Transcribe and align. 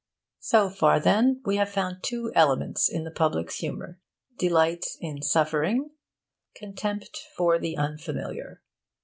So 0.39 0.71
far, 0.71 0.99
then, 0.99 1.41
we 1.45 1.57
have 1.57 1.69
found 1.69 1.97
two 2.01 2.31
elements 2.33 2.89
in 2.89 3.03
the 3.03 3.11
public's 3.11 3.57
humour: 3.57 3.99
delight 4.35 4.83
in 4.99 5.21
suffering, 5.21 5.91
contempt 6.55 7.19
for 7.37 7.59
the 7.59 7.77
unfamiliar. 7.77 8.63